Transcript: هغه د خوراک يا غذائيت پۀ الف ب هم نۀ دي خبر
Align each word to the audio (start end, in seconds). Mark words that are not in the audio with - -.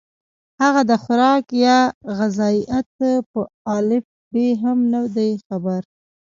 هغه 0.61 0.81
د 0.89 0.91
خوراک 1.03 1.45
يا 1.65 1.77
غذائيت 2.17 2.87
پۀ 3.29 3.41
الف 3.77 4.05
ب 4.31 4.33
هم 4.61 4.77
نۀ 4.91 5.01
دي 5.15 5.31
خبر 5.47 5.81